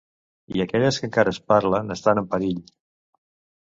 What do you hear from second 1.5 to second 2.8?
parlen estan en perill.